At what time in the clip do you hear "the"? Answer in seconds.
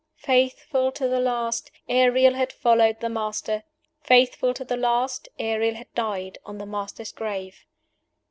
1.07-1.19, 3.01-3.07, 4.65-4.75, 6.57-6.65